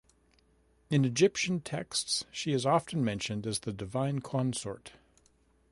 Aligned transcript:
In 0.89 1.05
Egyptian 1.05 1.59
texts 1.59 2.23
she 2.31 2.53
is 2.53 2.65
often 2.65 3.03
mentioned 3.05 3.45
as 3.45 3.59
the 3.59 3.71
divine 3.71 4.17
consort. 4.19 4.93